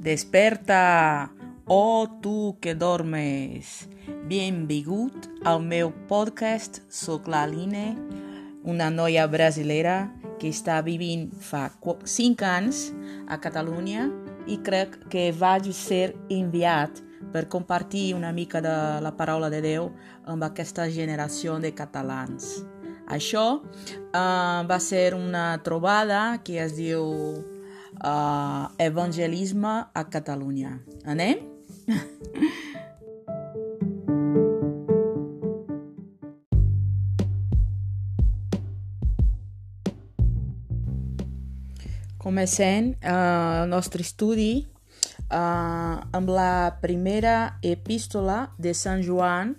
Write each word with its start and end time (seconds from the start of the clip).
Desperta, 0.00 1.30
oh 1.66 2.08
tu 2.22 2.56
que 2.58 2.74
dormes. 2.74 3.86
Benvingut 4.24 5.26
al 5.44 5.60
meu 5.60 5.90
podcast. 6.08 6.80
Soc 6.88 7.28
l'Aline, 7.28 7.98
una 8.64 8.88
noia 8.88 9.26
brasilera 9.28 10.08
que 10.40 10.48
està 10.48 10.78
vivint 10.80 11.28
fa 11.44 11.66
5 11.84 12.48
anys 12.48 12.80
a 13.28 13.36
Catalunya 13.44 14.08
i 14.48 14.56
crec 14.64 14.96
que 15.12 15.28
vaig 15.36 15.68
ser 15.76 16.14
enviat 16.32 17.04
per 17.36 17.44
compartir 17.52 18.14
una 18.16 18.32
mica 18.32 18.64
de 18.64 18.74
la 19.04 19.12
paraula 19.20 19.52
de 19.52 19.60
Déu 19.60 19.92
amb 20.24 20.48
aquesta 20.48 20.88
generació 20.88 21.60
de 21.60 21.76
catalans. 21.76 22.62
Això 23.04 23.46
uh, 23.60 24.64
va 24.64 24.80
ser 24.80 25.12
una 25.12 25.60
trobada 25.60 26.38
que 26.40 26.56
es 26.64 26.78
diu 26.80 27.04
uh, 28.04 28.68
evangelisme 28.78 29.88
a 29.92 30.04
Catalunya. 30.04 30.80
Anem? 31.04 31.38
Comencem 42.20 42.92
uh, 43.00 43.64
el 43.64 43.68
nostre 43.72 44.04
estudi 44.04 44.68
uh, 45.32 46.04
amb 46.12 46.28
la 46.28 46.76
primera 46.82 47.56
epístola 47.64 48.52
de 48.60 48.74
Sant 48.76 49.00
Joan, 49.00 49.56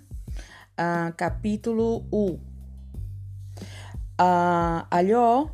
uh, 0.78 1.10
capítol 1.18 2.06
1. 2.06 2.38
Uh, 4.22 4.86
allò 4.94 5.50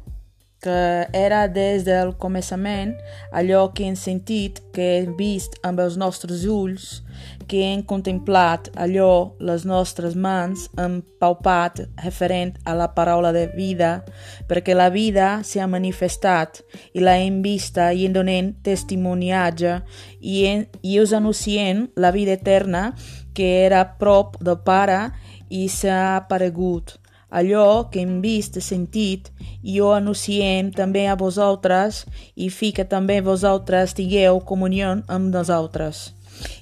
que 0.60 1.06
era 1.12 1.46
des 1.46 1.84
del 1.86 2.14
començament 2.18 2.96
allò 3.30 3.68
que 3.74 3.86
hem 3.86 3.96
sentit, 3.96 4.58
que 4.74 4.86
hem 4.98 5.14
vist 5.18 5.54
amb 5.62 5.78
els 5.80 5.96
nostres 6.00 6.44
ulls, 6.50 7.02
que 7.48 7.62
hem 7.64 7.82
contemplat 7.86 8.68
allò 8.76 9.38
les 9.38 9.64
nostres 9.66 10.16
mans 10.18 10.66
han 10.76 10.98
palpat 11.22 11.84
referent 12.04 12.58
a 12.66 12.74
la 12.78 12.90
paraula 12.94 13.32
de 13.32 13.46
vida, 13.54 14.02
perquè 14.50 14.74
la 14.74 14.90
vida 14.90 15.38
s'ha 15.46 15.70
manifestat 15.70 16.62
i 16.92 17.02
la 17.02 17.16
hem 17.22 17.40
vista 17.42 17.92
i 17.92 18.06
en 18.08 18.18
donem 18.18 18.52
testimoniatge 18.66 19.78
i, 20.20 20.44
en, 20.50 20.66
i 20.82 20.98
us 21.00 21.14
anunciem 21.14 21.86
la 21.96 22.12
vida 22.14 22.34
eterna 22.34 22.92
que 23.34 23.64
era 23.64 23.84
prop 23.98 24.36
del 24.42 24.58
Pare 24.66 25.04
i 25.48 25.68
s'ha 25.70 26.18
aparegut 26.18 26.98
allò 27.30 27.88
que 27.90 28.00
hem 28.00 28.20
vist 28.24 28.58
sentit, 28.64 29.30
i 29.62 29.80
ho 29.80 29.92
anunciem 29.92 30.70
també 30.72 31.06
a 31.08 31.16
vosaltres, 31.16 32.04
i 32.34 32.48
fi 32.50 32.72
que 32.72 32.86
també 32.88 33.20
vosaltres 33.20 33.94
tingueu 33.94 34.40
comunió 34.40 34.94
amb 35.06 35.34
nosaltres. 35.34 36.12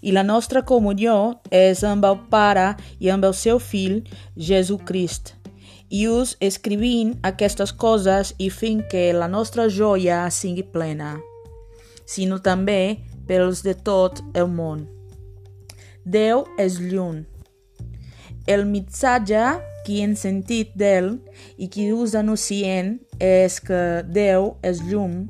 I 0.00 0.12
la 0.12 0.24
nostra 0.24 0.62
comunió 0.64 1.36
és 1.50 1.82
amb 1.84 2.04
el 2.08 2.18
Pare 2.30 2.74
i 2.98 3.10
amb 3.12 3.26
el 3.28 3.34
seu 3.36 3.58
Fill, 3.60 4.02
Jesucrist. 4.36 5.34
I 5.90 6.06
us 6.10 6.34
escrivint 6.42 7.14
aquestes 7.22 7.72
coses 7.72 8.32
i 8.42 8.48
fent 8.50 8.82
que 8.90 9.12
la 9.14 9.28
nostra 9.28 9.68
joia 9.68 10.24
sigui 10.34 10.64
plena, 10.66 11.14
sinó 12.06 12.40
també 12.42 12.98
pels 13.28 13.62
de 13.62 13.74
tot 13.74 14.22
el 14.34 14.50
món. 14.50 14.86
Déu 16.02 16.44
és 16.58 16.80
llum. 16.80 17.24
El 18.46 18.64
missatge 18.66 19.42
qui 19.86 20.00
hem 20.02 20.16
sentit 20.18 20.74
d'ell 20.74 21.12
i 21.56 21.70
qui 21.70 21.92
us 21.94 22.16
anuncien 22.18 22.96
és 23.22 23.60
que 23.62 24.02
Déu 24.02 24.56
és 24.66 24.82
llum 24.82 25.28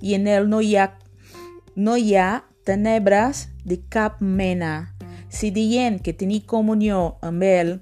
i 0.00 0.16
en 0.16 0.26
ell 0.26 0.48
no 0.48 0.62
hi 0.64 0.78
ha, 0.80 0.88
no 1.76 1.96
hi 2.00 2.14
ha 2.16 2.44
tenebres 2.64 3.48
de 3.68 3.78
cap 3.92 4.22
mena. 4.24 4.94
Si 5.28 5.50
dient 5.52 6.00
que 6.00 6.14
tenim 6.16 6.44
comunió 6.48 7.18
amb 7.24 7.44
ell, 7.44 7.74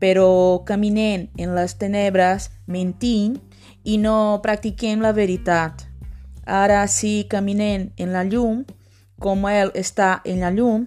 però 0.00 0.64
caminem 0.68 1.28
en 1.40 1.52
les 1.56 1.76
tenebres, 1.76 2.50
mentint 2.66 3.36
i 3.84 3.96
no 4.00 4.40
practiquem 4.44 5.04
la 5.04 5.12
veritat. 5.16 5.84
Ara, 6.46 6.86
si 6.88 7.26
caminem 7.28 7.90
en 7.98 8.12
la 8.16 8.24
llum, 8.24 8.64
com 9.20 9.44
ell 9.48 9.72
està 9.76 10.20
en 10.24 10.40
la 10.44 10.52
llum, 10.52 10.86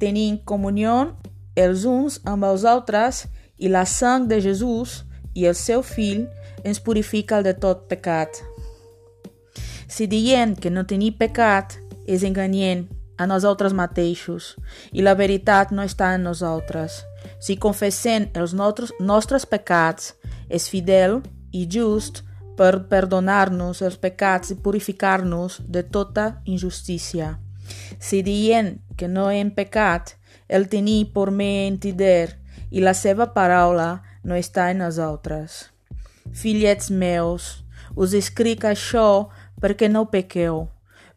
tenim 0.00 0.38
comunió 0.44 1.12
els 1.56 1.84
uns 1.88 2.20
amb 2.28 2.44
els 2.48 2.64
altres 2.68 3.26
i 3.26 3.41
la 3.68 3.84
sang 3.86 4.28
de 4.28 4.40
Jesús 4.42 5.02
i 5.34 5.46
el 5.46 5.54
seu 5.54 5.82
fill 5.82 6.26
ens 6.64 6.80
purifica 6.80 7.42
de 7.42 7.54
tot 7.54 7.86
pecat. 7.90 8.40
Si 9.88 10.06
dient 10.08 10.56
que 10.58 10.70
no 10.70 10.86
tenim 10.88 11.14
pecat, 11.18 11.76
és 12.06 12.24
enganyent 12.26 12.86
a 13.20 13.26
nosaltres 13.28 13.74
mateixos 13.76 14.56
i 14.90 15.04
la 15.04 15.14
veritat 15.14 15.70
no 15.70 15.84
està 15.86 16.14
en 16.16 16.24
nosaltres. 16.26 17.02
Si 17.38 17.58
confessem 17.60 18.28
els 18.34 18.54
nostres, 18.54 18.92
nostres 18.98 19.46
pecats, 19.46 20.14
és 20.48 20.68
fidel 20.68 21.20
i 21.52 21.66
just 21.70 22.22
per 22.58 22.84
perdonar-nos 22.90 23.80
els 23.82 23.96
pecats 24.00 24.52
i 24.52 24.58
purificar-nos 24.58 25.60
de 25.62 25.82
tota 25.82 26.42
injustícia. 26.44 27.36
Si 27.98 28.22
dient 28.22 28.76
que 28.98 29.08
no 29.08 29.30
hem 29.30 29.52
pecat, 29.54 30.16
el 30.48 30.68
tenir 30.68 31.12
per 31.14 31.30
mentider 31.30 32.41
i 32.72 32.80
la 32.80 32.94
seva 32.96 33.28
paraula 33.36 34.00
no 34.24 34.38
està 34.38 34.70
en 34.72 34.80
nosaltres. 34.82 35.68
Fillets 36.32 36.88
meus, 36.90 37.62
us 37.94 38.14
escric 38.16 38.64
això 38.64 39.28
perquè 39.60 39.90
no 39.92 40.08
pequeu, 40.10 40.64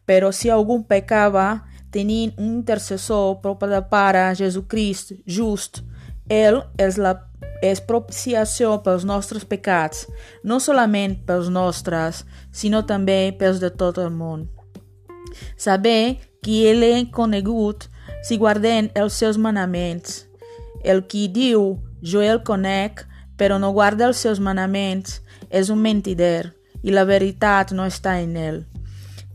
però 0.06 0.30
si 0.32 0.52
algú 0.52 0.82
pecava, 0.86 1.64
tenint 1.90 2.34
un 2.36 2.58
intercessor 2.60 3.38
propi 3.40 3.70
del 3.72 3.86
Pare, 3.88 4.28
Jesucrist, 4.36 5.14
just, 5.24 5.80
ell 6.28 6.60
és 6.76 7.00
la 7.00 7.16
és 7.64 7.80
propiciació 7.80 8.74
pels 8.84 9.06
nostres 9.08 9.46
pecats, 9.48 10.04
no 10.44 10.58
solament 10.60 11.16
pels 11.26 11.48
nostres, 11.48 12.24
sinó 12.52 12.82
també 12.84 13.32
pels 13.38 13.62
de 13.62 13.70
tot 13.72 13.96
el 14.02 14.10
món. 14.12 14.46
Saber 15.56 16.18
qui 16.44 16.66
ell 16.68 17.08
conegut 17.12 17.88
si 18.22 18.36
guardem 18.36 18.90
els 18.94 19.16
seus 19.16 19.38
manaments, 19.38 20.26
el 20.86 21.04
qui 21.10 21.26
diu, 21.28 21.76
jo 22.02 22.22
el 22.22 22.42
conec, 22.46 23.02
però 23.36 23.58
no 23.58 23.72
guarda 23.74 24.06
els 24.06 24.22
seus 24.22 24.40
manaments, 24.40 25.20
és 25.50 25.70
un 25.70 25.82
mentider, 25.82 26.52
i 26.82 26.94
la 26.94 27.04
veritat 27.04 27.74
no 27.74 27.86
està 27.86 28.16
en 28.22 28.36
ell. 28.38 28.62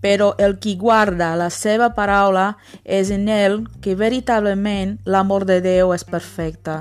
Però 0.01 0.31
el 0.41 0.57
qui 0.63 0.77
guarda 0.79 1.35
la 1.37 1.51
seva 1.53 1.91
paraula 1.93 2.55
és 2.83 3.11
en 3.13 3.27
ell 3.29 3.59
que 3.83 3.93
veritablement 3.95 4.97
l'amor 5.05 5.45
de 5.45 5.59
Déu 5.61 5.93
és 5.93 6.07
perfecte. 6.07 6.79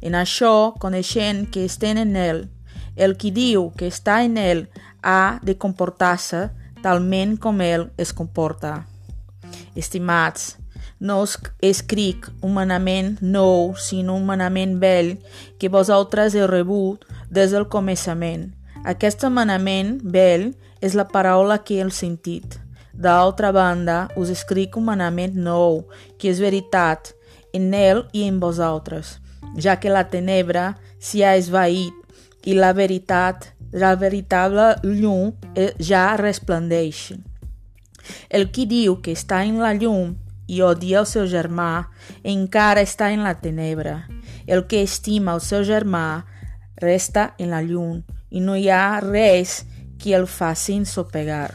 En 0.00 0.14
això, 0.14 0.76
coneixent 0.78 1.48
que 1.50 1.64
estem 1.66 1.98
en 1.98 2.14
ell, 2.16 2.44
el 2.96 3.16
qui 3.18 3.32
diu 3.34 3.70
que 3.76 3.88
està 3.90 4.20
en 4.22 4.38
ell 4.38 4.66
ha 5.02 5.40
de 5.42 5.56
comportar-se 5.58 6.46
talment 6.84 7.36
com 7.40 7.60
ell 7.64 7.88
es 7.98 8.14
comporta. 8.16 8.84
Estimats, 9.74 10.59
no 11.00 11.24
escric 11.64 12.28
un 12.44 12.52
manament 12.54 13.16
nou, 13.24 13.72
sinó 13.80 14.18
un 14.20 14.26
manament 14.28 14.76
vell 14.82 15.14
que 15.58 15.72
vosaltres 15.72 16.36
heu 16.36 16.46
rebut 16.50 17.06
des 17.32 17.54
del 17.56 17.66
començament. 17.72 18.50
Aquest 18.84 19.24
manament 19.32 19.96
vell 20.04 20.50
és 20.84 20.94
la 20.94 21.08
paraula 21.08 21.58
que 21.64 21.80
heu 21.80 21.90
sentit. 21.90 22.58
D'altra 22.92 23.48
banda, 23.52 24.10
us 24.16 24.28
escric 24.28 24.76
un 24.76 24.90
manament 24.90 25.36
nou, 25.40 25.86
que 26.20 26.28
és 26.28 26.40
veritat, 26.40 27.14
en 27.56 27.72
ell 27.74 28.04
i 28.12 28.26
en 28.28 28.36
vosaltres, 28.40 29.16
ja 29.56 29.78
que 29.80 29.88
la 29.88 30.04
tenebra 30.12 30.74
s'hi 31.00 31.24
ha 31.24 31.34
esvaït 31.38 31.96
i 32.44 32.54
la 32.54 32.74
veritat, 32.76 33.54
la 33.72 33.94
veritable 33.96 34.74
llum 34.84 35.32
eh, 35.54 35.72
ja 35.80 36.10
resplendeix. 36.20 37.14
El 38.28 38.50
qui 38.52 38.66
diu 38.68 38.98
que 39.00 39.16
està 39.16 39.44
en 39.46 39.60
la 39.62 39.72
llum 39.72 40.16
i 40.50 40.58
odia 40.66 40.98
el 41.00 41.06
seu 41.06 41.28
germà, 41.30 41.86
encara 42.26 42.82
està 42.82 43.12
en 43.14 43.22
la 43.22 43.36
tenebra. 43.38 44.08
El 44.50 44.64
que 44.66 44.82
estima 44.82 45.36
el 45.36 45.42
seu 45.46 45.62
germà 45.66 46.24
resta 46.82 47.30
en 47.38 47.52
la 47.54 47.60
llum 47.62 48.00
i 48.34 48.42
no 48.42 48.56
hi 48.58 48.66
ha 48.72 48.98
res 49.04 49.60
que 50.00 50.16
el 50.18 50.26
faci 50.26 50.74
ensopegar. 50.80 51.52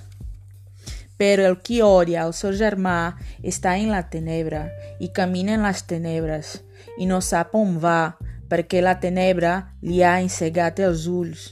Però 1.19 1.43
el 1.49 1.59
qui 1.63 1.81
odia 1.83 2.23
el 2.27 2.33
seu 2.35 2.55
germà 2.55 3.15
està 3.43 3.75
en 3.79 3.91
la 3.91 4.03
tenebra 4.11 4.65
i 5.03 5.11
camina 5.11 5.55
en 5.55 5.67
les 5.67 5.83
tenebres 5.91 6.57
i 6.99 7.07
no 7.09 7.19
sap 7.19 7.55
on 7.55 7.77
va 7.83 8.15
perquè 8.51 8.79
la 8.83 8.97
tenebra 9.03 9.55
li 9.83 10.03
ha 10.03 10.19
encegat 10.23 10.79
els 10.79 11.07
ulls. 11.11 11.49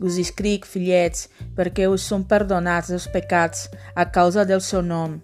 Us 0.00 0.16
escric, 0.16 0.64
fillets, 0.64 1.26
perquè 1.56 1.88
us 1.92 2.06
són 2.08 2.24
perdonats 2.28 2.92
els 2.94 3.08
pecats 3.12 3.66
a 3.92 4.06
causa 4.08 4.46
del 4.48 4.64
seu 4.64 4.80
nom 4.80 5.18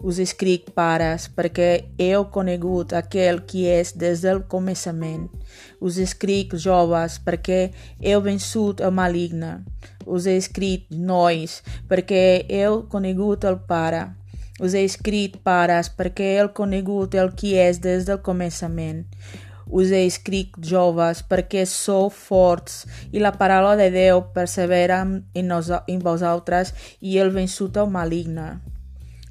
us 0.00 0.18
escric, 0.22 0.70
pares, 0.74 1.26
perquè 1.34 1.68
heu 1.98 2.28
conegut 2.34 2.94
aquell 2.94 3.40
qui 3.48 3.66
és 3.70 3.94
des 3.98 4.22
del 4.22 4.44
començament. 4.50 5.26
Us 5.80 5.98
escric, 6.02 6.54
joves, 6.54 7.18
perquè 7.24 7.60
heu 8.02 8.22
vençut 8.22 8.80
el 8.80 8.94
maligne. 8.94 9.58
Us 10.06 10.26
he 10.26 10.36
escrit, 10.38 10.86
nois, 10.90 11.60
perquè 11.88 12.46
heu 12.48 12.84
conegut 12.88 13.44
el 13.44 13.58
Pare. 13.68 14.06
us 14.60 14.74
he 14.74 14.82
escrit, 14.82 15.36
pares, 15.44 15.86
perquè 15.88 16.32
he 16.34 16.46
conegut 16.52 17.14
el 17.14 17.28
qui 17.38 17.52
és 17.54 17.78
des 17.78 18.06
del 18.08 18.18
començament. 18.18 19.04
Us 19.70 19.92
he 19.92 20.00
escrit, 20.06 20.56
joves, 20.64 21.20
perquè 21.22 21.62
sou 21.68 22.08
forts 22.10 22.86
i 23.12 23.20
la 23.20 23.34
paraula 23.36 23.76
de 23.76 23.90
Déu 23.92 24.24
persevera 24.34 25.02
en, 25.04 25.22
en 25.34 26.02
vosaltres 26.02 26.74
i 27.00 27.18
el 27.18 27.30
vençut 27.30 27.76
el 27.76 27.92
maligne. 27.92 28.48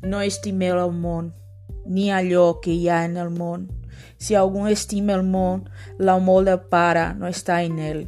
No 0.04 0.22
estimeu 0.22 0.78
el 0.84 0.94
món, 0.94 1.34
ni 1.86 2.12
allò 2.12 2.60
que 2.62 2.76
hi 2.76 2.90
ha 2.90 3.04
en 3.06 3.18
el 3.18 3.30
món. 3.30 3.70
Si 4.18 4.36
algú 4.36 4.68
estima 4.68 5.16
el 5.18 5.24
món, 5.24 5.66
l'amor 5.98 6.46
del 6.46 6.62
Pare 6.70 7.14
no 7.18 7.30
està 7.32 7.64
en 7.66 7.80
ell 7.80 8.06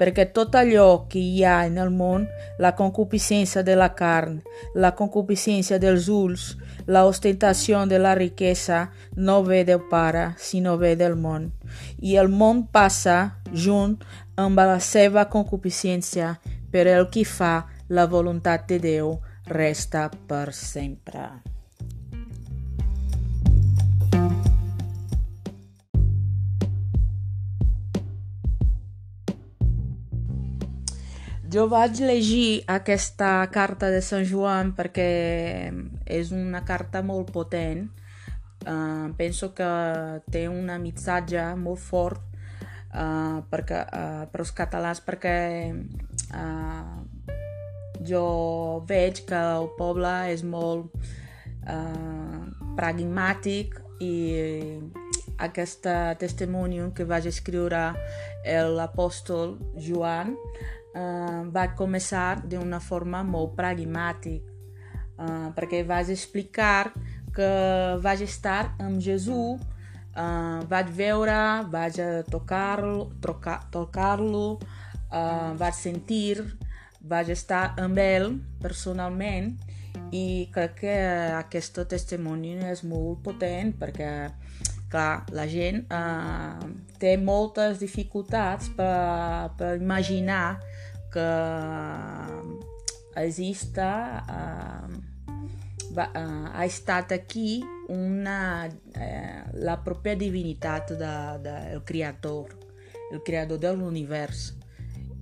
perquè 0.00 0.30
tot 0.32 0.54
allò 0.56 1.04
que 1.12 1.20
hi 1.20 1.42
ha 1.44 1.66
en 1.68 1.76
el 1.76 1.90
món, 1.92 2.24
la 2.58 2.72
concupiscència 2.76 3.60
de 3.62 3.74
la 3.76 3.90
carn, 3.98 4.38
la 4.72 4.94
concupiscència 4.96 5.76
dels 5.82 6.08
ulls, 6.08 6.54
la 6.88 7.04
ostentació 7.04 7.82
de 7.86 7.98
la 8.00 8.14
riquesa, 8.16 8.86
no 9.14 9.42
ve 9.44 9.60
del 9.68 9.82
Pare, 9.90 10.30
sinó 10.38 10.78
ve 10.80 10.94
del 10.96 11.18
món. 11.20 11.50
I 12.00 12.16
el 12.16 12.32
món 12.32 12.64
passa 12.72 13.18
junt 13.52 13.98
amb 14.40 14.56
la 14.56 14.80
seva 14.80 15.28
concupiscència, 15.28 16.38
però 16.72 16.96
el 16.96 17.10
qui 17.12 17.26
fa 17.28 17.66
la 17.92 18.06
voluntat 18.08 18.64
de 18.72 18.80
Déu 18.80 19.18
resta 19.50 20.08
per 20.30 20.52
sempre. 20.54 21.28
Jo 31.50 31.64
vaig 31.66 31.98
llegir 31.98 32.62
aquesta 32.70 33.42
carta 33.50 33.88
de 33.90 33.98
Sant 34.06 34.22
Joan 34.22 34.70
perquè 34.76 35.06
és 36.06 36.30
una 36.30 36.60
carta 36.62 37.02
molt 37.02 37.32
potent. 37.34 37.88
Uh, 38.60 39.10
penso 39.18 39.50
que 39.56 39.70
té 40.30 40.44
un 40.46 40.70
missatge 40.82 41.42
molt 41.58 41.80
fort 41.80 42.20
uh, 42.92 43.40
perquè, 43.50 43.80
uh, 43.82 44.26
per 44.30 44.42
als 44.44 44.52
catalans 44.54 45.00
perquè 45.02 45.38
uh, 45.72 47.00
jo 48.06 48.84
veig 48.88 49.24
que 49.28 49.40
el 49.60 49.70
poble 49.78 50.14
és 50.32 50.42
molt 50.46 50.90
uh, 51.68 52.40
pragmàtic 52.78 53.76
i 54.00 54.14
aquest 55.40 55.88
testimoni 56.20 56.80
que 56.96 57.06
vaig 57.08 57.28
escriure 57.28 57.90
l'apòstol 58.76 59.56
Joan 59.80 60.34
uh, 60.94 61.42
va 61.52 61.66
començar 61.76 62.40
d'una 62.44 62.80
forma 62.80 63.22
molt 63.26 63.54
pragmàtica, 63.58 64.46
uh, 65.20 65.48
perquè 65.56 65.82
vaig 65.86 66.12
explicar 66.14 66.92
que 67.34 67.50
vaig 68.02 68.24
estar 68.26 68.74
amb 68.82 69.00
Jesús, 69.02 69.60
uh, 70.16 70.60
vaig 70.70 70.90
veure, 70.96 71.40
vaig 71.70 72.00
tocar-lo, 72.30 73.10
tocar-lo, 73.70 74.58
uh, 74.58 75.52
vaig 75.60 75.76
sentir, 75.78 76.42
vaig 77.00 77.30
estar 77.32 77.74
amb 77.80 77.98
ell 77.98 78.34
personalment 78.60 79.54
i 80.12 80.48
crec 80.52 80.76
que 80.82 80.96
aquest 81.38 81.80
testimoni 81.88 82.56
és 82.70 82.82
molt 82.84 83.22
potent 83.24 83.72
perquè 83.78 84.10
clar, 84.90 85.24
la 85.32 85.46
gent 85.46 85.84
eh, 85.86 86.70
té 86.98 87.14
moltes 87.16 87.78
dificultats 87.82 88.72
per, 88.76 89.52
per 89.58 89.76
imaginar 89.78 90.58
que 91.10 91.28
exista 93.16 94.22
uh, 94.30 94.90
va, 95.94 96.06
uh, 96.14 96.46
ha 96.54 96.64
estat 96.64 97.12
aquí 97.12 97.60
una, 97.90 98.68
uh, 98.70 99.40
la 99.58 99.76
pròpia 99.82 100.14
divinitat 100.18 100.94
del 100.94 101.42
de, 101.42 101.56
de 101.74 101.82
creador, 101.86 102.54
el 103.10 103.22
creador 103.26 103.58
de 103.58 103.74
l'univers. 103.74 104.52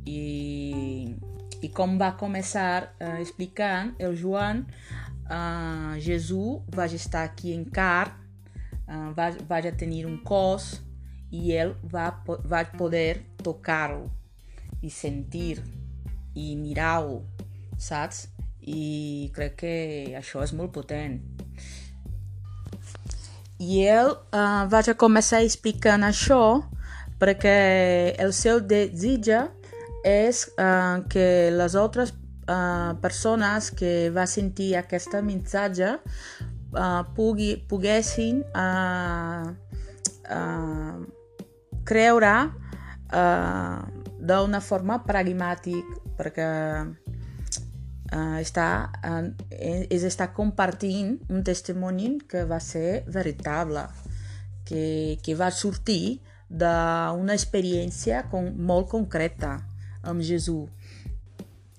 I, 0.04 1.16
I 1.62 1.70
com 1.74 1.96
va 1.98 2.12
començar 2.18 2.94
uh, 3.00 3.16
explicant 3.18 3.94
el 3.98 4.14
Joan, 4.20 4.62
uh, 5.26 5.96
Jesús 5.98 6.62
va 6.74 6.86
estar 6.86 7.24
aquí 7.26 7.52
en 7.54 7.64
car, 7.64 8.14
uh, 8.86 9.10
va, 9.16 9.32
va 9.48 9.62
tenir 9.70 10.04
un 10.06 10.20
cos 10.22 10.76
i 11.34 11.52
ell 11.58 11.74
va, 11.92 12.12
va 12.46 12.62
poder 12.78 13.24
tocar-lo 13.42 14.06
i 14.82 14.90
sentir 14.90 15.58
i 16.38 16.54
mirar-ho, 16.56 17.22
saps? 17.78 18.28
I 18.62 19.30
crec 19.34 19.58
que 19.64 19.74
això 20.18 20.44
és 20.44 20.54
molt 20.54 20.72
potent. 20.76 21.18
I 23.58 23.82
ell 23.90 24.12
uh, 24.14 24.68
vaig 24.70 24.92
a 24.92 24.94
començar 24.94 25.42
explicant 25.42 26.06
això 26.06 26.62
perquè 27.18 28.14
el 28.22 28.30
seu 28.36 28.60
desitge 28.62 29.48
és 30.06 30.44
uh, 30.58 31.04
que 31.10 31.50
les 31.54 31.74
altres 31.74 32.12
uh, 32.48 32.94
persones 33.02 33.70
que 33.74 34.10
va 34.14 34.26
sentir 34.26 34.74
aquesta 34.78 35.22
missatge 35.22 35.96
uh, 35.98 37.02
pugui, 37.16 37.56
poguessin 37.68 38.42
uh, 38.54 39.50
uh, 40.30 40.96
creure 41.88 42.34
uh, 43.12 43.78
d'una 44.18 44.60
forma 44.60 45.00
pragmàtica 45.06 46.02
perquè 46.18 46.48
uh, 48.12 48.38
està, 48.42 48.68
uh, 49.06 49.26
és 49.54 50.04
estar 50.04 50.32
compartint 50.34 51.16
un 51.30 51.44
testimoni 51.46 52.16
que 52.28 52.44
va 52.48 52.58
ser 52.60 53.04
veritable, 53.06 53.86
que, 54.66 55.18
que 55.22 55.36
va 55.38 55.52
sortir 55.54 56.18
d'una 56.48 57.36
experiència 57.36 58.24
com, 58.32 58.48
molt 58.56 58.88
concreta 58.90 59.58
amb 60.02 60.22
Jesús. 60.22 60.68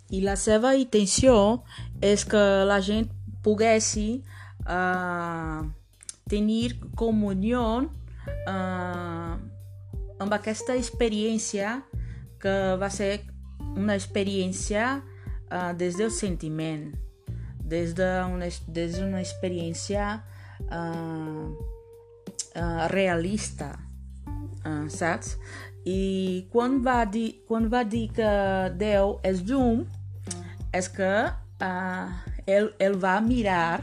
I 0.09 0.23
la 0.25 0.35
seva 0.39 0.73
intenció 0.75 1.61
és 2.01 2.25
que 2.25 2.41
la 2.65 2.79
gent 2.81 3.09
poguessi 3.45 4.23
uh, 4.65 5.61
tenir 6.29 6.79
comunió 6.97 7.63
uh, 7.85 9.33
amb 10.19 10.35
aquesta 10.35 10.75
experiència 10.75 11.79
que 12.41 12.55
va 12.81 12.89
ser 12.89 13.21
una 13.75 13.95
experiència 13.95 14.99
uh, 14.99 15.71
des 15.77 15.97
del 15.99 16.11
sentiment, 16.11 16.89
des 17.61 17.93
d'una 17.97 18.49
de 18.49 18.73
des 18.73 18.99
una 19.03 19.21
experiència 19.21 20.23
uh, 20.71 21.45
uh, 22.55 22.87
realista, 22.93 23.75
uh, 24.65 24.87
saps? 24.89 25.37
I 25.87 26.47
quan 26.51 26.79
va, 26.83 27.03
dir, 27.05 27.41
quan 27.47 27.69
va 27.71 27.83
dir 27.87 28.09
que 28.15 28.31
Déu 28.79 29.17
és 29.23 29.43
llum, 29.47 29.85
és 30.75 30.89
que 30.91 31.13
uh, 31.29 32.09
ell, 32.45 32.69
ell 32.79 32.97
va 32.99 33.19
mirar 33.23 33.79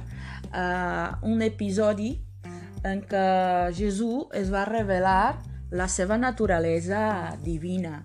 uh, 0.53 1.17
un 1.27 1.43
episodi 1.43 2.13
en 2.87 3.01
què 3.09 3.27
Jesús 3.75 4.29
es 4.37 4.53
va 4.53 4.67
revelar 4.69 5.37
la 5.73 5.89
seva 5.91 6.19
naturalesa 6.21 7.35
divina. 7.43 8.05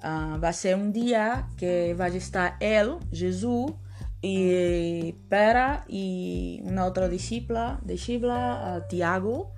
Uh, 0.00 0.40
va 0.40 0.50
ser 0.56 0.74
un 0.78 0.90
dia 0.92 1.46
que 1.60 1.92
vaig 1.94 2.16
estar 2.18 2.54
ell, 2.64 2.96
Jesús, 3.12 3.76
i 4.24 5.12
Pere 5.30 5.84
i 5.88 6.60
un 6.68 6.80
altre 6.80 7.08
disciple, 7.08 7.76
disciple 7.88 8.36
uh, 8.36 8.80
Tiago. 8.88 9.52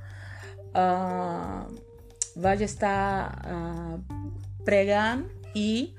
Uh, 0.73 1.67
vaig 2.37 2.65
estar 2.65 3.29
uh, 3.45 3.99
pregant 4.65 5.27
i 5.59 5.93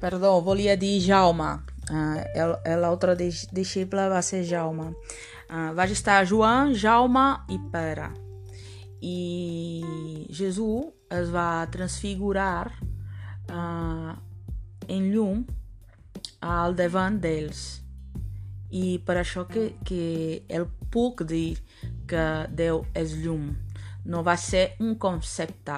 perdó, 0.00 0.38
volia 0.44 0.76
dir 0.80 0.98
Jaume 1.04 1.50
uh, 1.90 2.76
l'altre 2.80 3.16
disciple 3.16 4.08
va 4.12 4.22
ser 4.22 4.44
Jaume 4.48 4.90
uh, 4.90 5.72
vaig 5.76 5.92
estar 5.96 6.22
Joan, 6.28 6.74
Jaume 6.74 7.26
i 7.52 7.60
Pere 7.72 8.12
i 9.04 10.28
Jesús 10.32 10.92
es 11.12 11.28
va 11.32 11.66
transfigurar 11.70 12.72
uh, 13.52 14.14
en 14.88 15.10
llum 15.12 15.44
al 16.44 16.76
davant 16.76 17.18
d'ells. 17.20 17.64
I 18.74 18.98
per 19.06 19.18
això 19.20 19.44
que, 19.48 19.70
que 19.86 20.42
el 20.48 20.66
puc 20.92 21.22
dir 21.28 21.56
que 22.10 22.24
Déu 22.50 22.82
és 22.96 23.14
llum. 23.22 23.52
No 24.04 24.22
va 24.22 24.36
ser 24.36 24.74
un 24.80 24.96
concepte, 25.00 25.76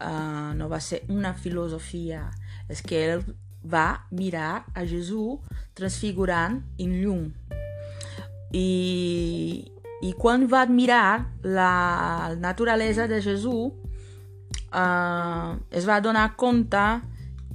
uh, 0.00 0.52
no 0.56 0.68
va 0.68 0.80
ser 0.80 1.02
una 1.08 1.32
filosofia. 1.34 2.26
És 2.70 2.82
que 2.82 3.00
ell 3.04 3.24
va 3.66 4.06
mirar 4.10 4.64
a 4.74 4.84
Jesús 4.86 5.40
transfigurant 5.74 6.60
en 6.78 6.96
llum. 7.00 7.26
I, 8.52 9.70
i 10.02 10.12
quan 10.18 10.46
va 10.50 10.64
mirar 10.66 11.30
la 11.42 12.34
naturalesa 12.40 13.06
de 13.08 13.20
Jesús, 13.22 13.72
uh, 14.72 15.56
es 15.70 15.86
va 15.88 16.00
donar 16.00 16.34
compte 16.36 16.84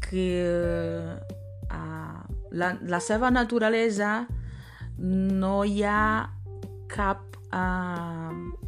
que 0.10 0.27
uh, 1.72 2.22
la, 2.51 2.77
la 2.82 3.00
seva 3.01 3.32
naturalesa 3.32 4.27
no 4.98 5.63
hi 5.65 5.84
ha 5.84 6.30
cap 6.92 7.36
uh, 7.51 8.64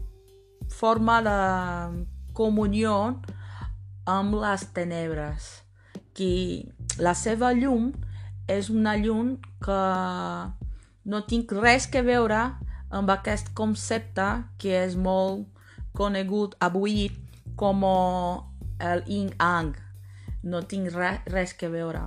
forma 0.78 1.22
de 1.26 1.38
comunió 2.38 3.18
amb 4.06 4.38
les 4.38 4.68
tenebres. 4.74 5.50
Que 6.14 6.70
la 7.02 7.14
seva 7.18 7.52
llum 7.54 7.92
és 8.48 8.70
una 8.70 8.96
llum 8.98 9.36
que 9.64 9.82
no 11.08 11.22
tinc 11.28 11.52
res 11.58 11.88
que 11.92 12.04
veure 12.06 12.40
amb 12.90 13.12
aquest 13.12 13.52
concepte 13.58 14.28
que 14.62 14.76
és 14.86 14.96
molt 14.96 15.48
conegut 15.98 16.56
avui 16.64 17.10
com 17.60 17.84
el 17.84 19.04
yin-yang. 19.10 19.74
No 20.48 20.62
tinc 20.64 20.94
res, 20.96 21.24
res 21.34 21.54
que 21.58 21.70
veure. 21.74 22.06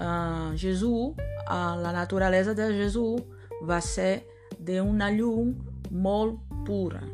Uh, 0.00 0.56
Jesús, 0.56 1.12
uh, 1.44 1.76
la 1.76 1.92
naturalesa 1.92 2.54
de 2.56 2.70
Jesús 2.72 3.20
va 3.68 3.80
ser 3.84 4.24
d'una 4.58 5.10
llum 5.12 5.52
molt 5.90 6.40
pura. 6.64 7.04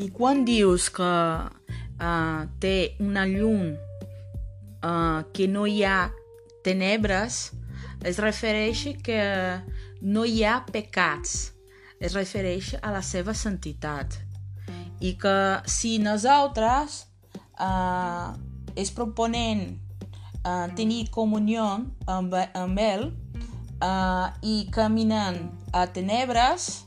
I 0.00 0.08
quan 0.16 0.46
dius 0.48 0.88
que 0.96 1.04
uh, 1.04 2.42
té 2.62 2.74
una 3.04 3.26
llum 3.28 3.66
uh, 4.80 5.20
que 5.36 5.44
no 5.44 5.66
hi 5.68 5.82
ha 5.84 6.08
tenebres, 6.64 7.50
es 8.08 8.20
refereix 8.24 8.86
que 9.04 9.20
no 10.00 10.24
hi 10.24 10.40
ha 10.48 10.62
pecats, 10.72 11.52
es 12.00 12.16
refereix 12.16 12.72
a 12.80 12.94
la 12.94 13.04
seva 13.04 13.36
santitat. 13.36 14.16
I 15.04 15.14
que 15.20 15.36
si 15.68 15.98
nosaltres 16.00 17.02
uh, 17.60 18.32
es 18.80 18.92
proponen 18.96 19.66
uh, 20.44 20.68
tenir 20.76 21.10
comunió 21.12 21.66
amb, 22.08 22.36
amb 22.56 22.80
ell 22.80 23.10
uh, 23.84 24.32
i 24.40 24.62
caminen 24.72 25.42
a 25.76 25.84
tenebres 25.92 26.86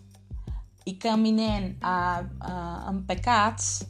i 0.85 0.97
caminen 0.99 1.75
a, 1.81 1.97
a, 2.21 2.55
amb 2.91 3.05
pecats, 3.07 3.83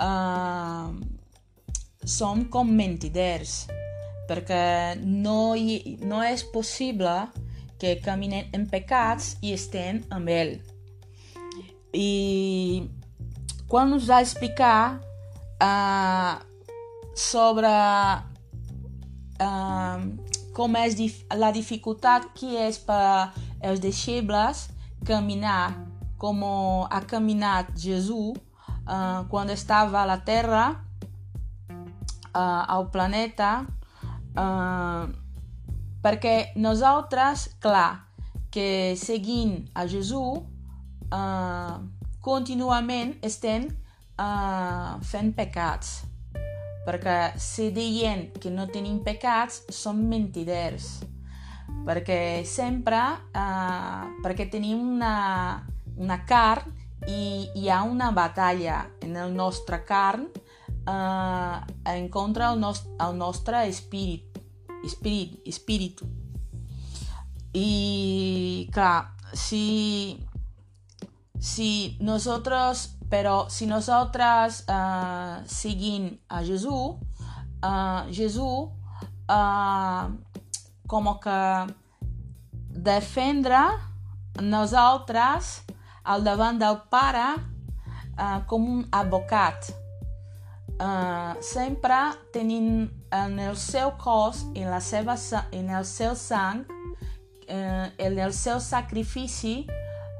uh, 0.00 0.92
som 2.04 2.44
com 2.52 2.68
mentiders 2.68 3.64
perquè 4.28 4.96
no, 5.00 5.54
hi, 5.56 5.98
no 6.04 6.22
és 6.24 6.44
possible 6.52 7.12
que 7.80 7.98
caminen 8.04 8.48
en 8.56 8.66
pecats 8.70 9.34
i 9.44 9.52
estem 9.56 10.02
amb 10.14 10.30
ell. 10.32 10.54
I 11.94 12.88
quan 13.68 13.92
us 13.96 14.06
va 14.08 14.22
explicar 14.24 15.00
uh, 15.62 16.40
sobre 17.14 17.72
uh, 19.44 19.98
com 20.54 20.78
és 20.78 20.96
dif 20.98 21.20
la 21.34 21.50
dificultat 21.54 22.30
que 22.38 22.54
és 22.68 22.78
per 22.78 23.32
als 23.64 23.82
deixebles 23.82 24.68
caminar 25.04 25.74
com 26.18 26.42
ha 26.88 27.00
caminat 27.08 27.72
Jesús 27.76 28.38
uh, 28.86 29.24
quan 29.30 29.50
estava 29.50 30.02
a 30.02 30.08
la 30.08 30.20
Terra, 30.24 30.66
uh, 32.34 32.62
al 32.68 32.90
planeta, 32.90 33.64
Uh, 34.34 35.14
perquè 36.02 36.58
nosaltres, 36.58 37.54
clar, 37.62 38.10
que 38.50 38.94
seguint 38.98 39.68
a 39.78 39.86
Jesús, 39.86 40.42
uh, 41.14 41.76
contínuament 42.22 43.14
estem 43.22 43.68
uh, 44.18 44.98
fent 45.06 45.30
pecats. 45.38 46.02
Perquè 46.84 47.38
si 47.40 47.70
dient 47.72 48.34
que 48.42 48.50
no 48.50 48.66
tenim 48.68 48.98
pecats, 49.06 49.62
som 49.70 50.02
mentiders. 50.10 50.98
Perquè 51.86 52.42
sempre, 52.44 53.00
uh, 53.38 54.02
perquè 54.24 54.50
tenim 54.50 54.82
una, 54.96 55.14
una 55.96 56.24
carn 56.24 56.72
i 57.06 57.50
hi 57.54 57.68
ha 57.68 57.82
una 57.82 58.10
batalla 58.10 58.84
en 59.00 59.16
el 59.16 59.34
nostre 59.34 59.84
carn 59.84 60.28
uh, 60.86 61.60
en 61.84 62.08
contra 62.08 62.52
el, 62.52 62.60
nost 62.60 62.86
el 63.00 63.16
nostre 63.18 63.66
espírit, 63.68 64.38
espírit, 64.84 65.40
espíritu. 65.46 66.08
I 67.54 68.68
clar, 68.74 69.14
si, 69.32 70.18
si 71.38 71.96
nosotros, 72.00 72.88
però 73.10 73.46
si 73.48 73.68
nosaltres 73.70 74.64
uh, 74.66 75.44
seguim 75.46 76.10
a 76.28 76.42
Jesús, 76.42 76.98
uh, 77.62 78.10
Jesús 78.10 78.72
uh, 79.28 80.10
com 80.88 81.12
que 81.22 81.40
defendre 82.74 83.62
nosaltres 84.42 85.62
al 86.04 86.24
davant 86.24 86.60
del 86.60 86.82
Pare 86.90 87.26
uh, 87.34 88.42
com 88.46 88.68
un 88.78 88.84
advocat 88.92 89.70
uh, 90.80 91.34
sempre 91.40 91.96
tenint 92.32 92.88
en 93.14 93.38
el 93.38 93.56
seu 93.56 93.94
cos, 93.98 94.44
en, 94.54 94.68
la 94.70 94.80
seva, 94.80 95.16
en 95.52 95.70
el 95.70 95.86
seu 95.88 96.14
sang, 96.18 96.64
uh, 97.48 97.86
en 97.96 98.18
el 98.18 98.34
seu 98.34 98.60
sacrifici, 98.60 99.64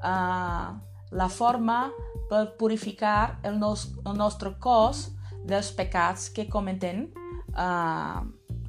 uh, 0.02 0.74
la 1.14 1.28
forma 1.30 1.88
per 2.30 2.54
purificar 2.58 3.40
el, 3.44 3.58
nos, 3.58 3.90
el 4.06 4.16
nostre 4.18 4.54
cos 4.58 5.10
dels 5.44 5.70
pecats 5.76 6.30
que 6.32 6.48
cometem, 6.50 7.08
uh, 7.54 8.24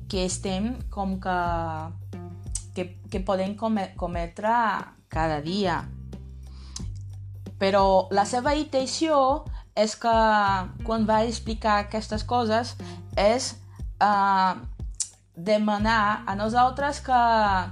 que 0.10 0.26
estem 0.26 0.76
com 0.92 1.18
que, 1.20 1.38
que, 2.76 2.86
que 3.10 3.22
podem 3.26 3.56
cometre 3.56 4.58
cada 5.10 5.40
dia. 5.42 5.86
Però 7.60 8.08
la 8.12 8.26
seva 8.28 8.56
intenció 8.56 9.46
és 9.76 9.96
que 10.00 10.16
quan 10.88 11.06
va 11.08 11.24
explicar 11.28 11.82
aquestes 11.84 12.24
coses 12.24 12.76
és 13.20 13.54
uh, 14.04 14.56
demanar 15.36 16.24
a 16.26 16.36
nosaltres 16.36 17.02
que, 17.04 17.22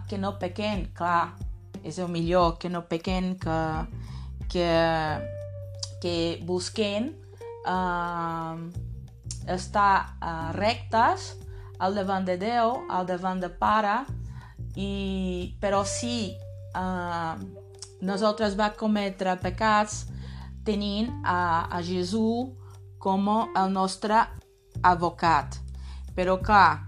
que 0.10 0.20
no 0.20 0.36
pequem, 0.40 0.86
clar, 0.96 1.34
és 1.84 2.00
el 2.00 2.12
millor 2.12 2.58
que 2.60 2.72
no 2.72 2.84
pequem, 2.88 3.34
que, 3.40 3.60
que, 4.52 4.68
que 6.04 6.16
busquem 6.48 7.12
uh, 7.68 8.60
estar 9.48 10.18
uh, 10.20 10.52
rectes 10.56 11.34
al 11.80 11.96
davant 11.96 12.28
de 12.28 12.38
Déu, 12.40 12.78
al 12.92 13.08
davant 13.08 13.40
de 13.44 13.50
Pare, 13.50 14.04
i, 14.76 15.56
però 15.62 15.84
si 15.88 16.34
uh, 16.76 17.36
nosaltres 18.02 18.58
va 18.60 18.72
cometre 18.78 19.36
pecats, 19.42 20.06
tenint 20.66 21.10
a, 21.28 21.68
a 21.70 21.82
Jesús 21.84 22.52
com 23.04 23.28
el 23.30 23.72
nostre 23.72 24.22
advocat. 24.82 25.60
Però 26.16 26.38
clar, 26.40 26.80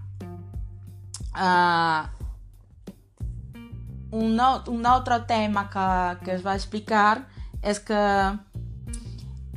uh, 1.36 2.08
un, 4.16 4.40
un 4.72 4.86
altre 4.86 5.20
tema 5.28 5.66
que, 5.68 5.86
que 6.24 6.34
es 6.38 6.44
va 6.46 6.56
explicar 6.56 7.26
és 7.62 7.80
que 7.82 8.02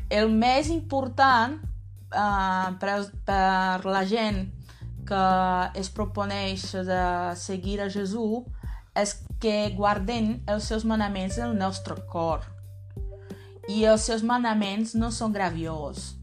el 0.10 0.32
més 0.34 0.72
important 0.74 1.60
uh, 1.62 2.70
per, 2.82 2.96
per 3.26 3.86
la 3.86 4.04
gent 4.10 4.48
que 5.10 5.26
es 5.80 5.90
proponeix 5.94 6.72
de 6.86 7.04
seguir 7.40 7.80
a 7.82 7.90
Jesús 7.90 8.46
és 8.98 9.16
que 9.40 9.72
guarden 9.76 10.40
els 10.52 10.68
seus 10.68 10.86
manaments 10.86 11.38
en 11.40 11.52
el 11.52 11.58
nostre 11.60 11.96
cor 12.12 12.44
i 13.70 13.84
els 13.86 14.06
seus 14.10 14.24
manaments 14.26 14.96
no 14.98 15.12
són 15.14 15.34
graviosos, 15.36 16.16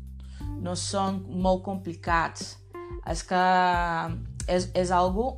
no 0.61 0.75
són 0.75 1.23
molt 1.31 1.63
complicats. 1.67 2.57
És 3.07 3.23
que 3.23 3.43
és, 4.51 4.67
és 4.75 4.91
algo, 4.91 5.37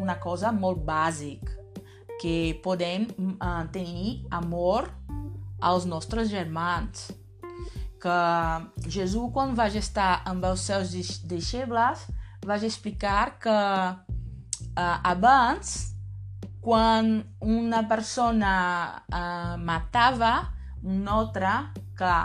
una 0.00 0.18
cosa 0.20 0.52
molt 0.52 0.84
bàsic, 0.84 1.54
que 2.20 2.58
podem 2.64 3.06
uh, 3.38 3.64
tenir 3.72 4.26
amor 4.34 4.90
als 5.60 5.86
nostres 5.88 6.28
germans. 6.32 7.08
Que 7.98 8.18
Jesús, 8.86 9.30
quan 9.34 9.56
va 9.58 9.70
estar 9.72 10.20
amb 10.28 10.44
els 10.46 10.66
seus 10.68 10.92
deixebles, 11.26 12.04
va 12.46 12.58
explicar 12.60 13.38
que 13.40 13.54
uh, 13.54 14.98
abans, 15.02 15.94
quan 16.68 17.24
una 17.40 17.86
persona 17.88 18.52
uh, 19.08 19.56
matava, 19.56 20.52
un 20.84 21.06
altre 21.08 21.48
que 21.96 22.16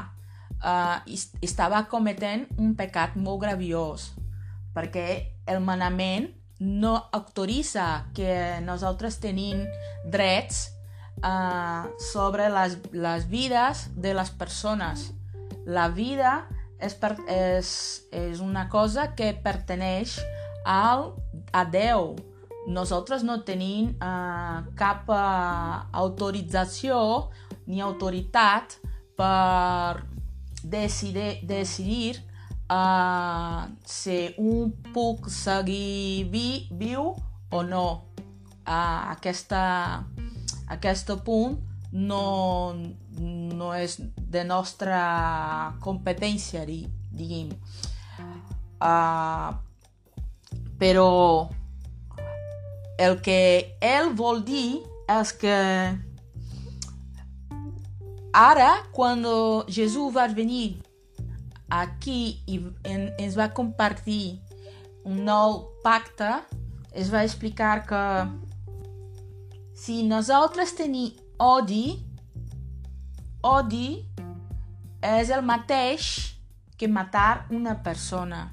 uh, 0.59 0.97
estava 1.39 1.85
cometent 1.87 2.43
un 2.59 2.73
pecat 2.75 3.15
molt 3.15 3.39
graviós, 3.45 4.09
perquè 4.75 5.05
el 5.47 5.63
manament 5.63 6.27
no 6.59 6.91
autoritza 7.15 8.09
que 8.11 8.59
nosaltres 8.67 9.21
tenim 9.23 9.63
drets 10.11 10.65
uh, 11.23 11.87
sobre 12.11 12.51
les, 12.51 12.75
les 12.91 13.29
vides 13.31 13.85
de 13.95 14.11
les 14.11 14.33
persones. 14.43 15.07
La 15.63 15.87
vida 15.87 16.41
és, 16.83 16.99
per, 16.99 17.15
és, 17.31 17.71
és 18.11 18.43
una 18.43 18.67
cosa 18.67 19.13
que 19.15 19.31
perteneix 19.39 20.19
al, 20.67 21.13
a 21.55 21.63
Déu, 21.63 22.17
nosaltres 22.67 23.23
no 23.23 23.39
tenim 23.43 23.91
uh, 23.99 24.63
cap 24.79 25.09
uh, 25.11 25.83
autorització 25.91 27.29
ni 27.67 27.81
autoritat 27.81 28.77
per 29.17 30.03
decidir, 30.63 31.43
decidir 31.47 32.21
uh, 32.71 33.67
si 33.85 34.33
un 34.37 34.71
puc 34.93 35.29
seguir 35.29 36.29
vi, 36.31 36.47
viu 36.71 37.11
o 37.51 37.63
no. 37.67 37.85
Uh, 38.63 39.11
aquesta, 39.11 40.03
aquest 40.71 41.11
punt 41.25 41.59
no, 41.93 42.73
no 43.19 43.73
és 43.75 43.99
de 44.17 44.43
nostra 44.47 45.01
competència, 45.83 46.63
diguem. 46.65 47.51
Uh, 48.83 49.51
però 50.79 51.11
el 53.03 53.19
que 53.25 53.37
ell 53.83 54.13
vol 54.15 54.41
dir 54.47 54.79
és 55.11 55.33
que 55.35 55.55
ara, 58.33 58.71
quan 58.95 59.25
Jesús 59.67 60.13
va 60.15 60.27
venir 60.31 60.79
aquí 61.73 62.43
i 62.47 62.59
ens 62.87 63.35
va 63.37 63.49
compartir 63.51 64.39
un 65.03 65.23
nou 65.27 65.59
pacte, 65.83 66.29
es 66.93 67.11
va 67.11 67.25
explicar 67.27 67.83
que 67.89 68.03
si 69.75 70.03
nosaltres 70.07 70.75
tenim 70.77 71.17
odi, 71.43 71.97
odi 73.43 74.05
és 75.03 75.33
el 75.33 75.43
mateix 75.43 76.37
que 76.77 76.87
matar 76.87 77.47
una 77.51 77.75
persona 77.83 78.45